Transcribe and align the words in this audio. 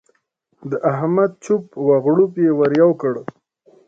د 0.69 0.71
احمد 0.91 1.31
چپ 1.43 1.63
و 1.85 1.87
غړوپ 2.05 2.33
يې 2.43 2.49
ور 2.57 2.71
یو 2.81 2.91
کړ. 3.01 3.13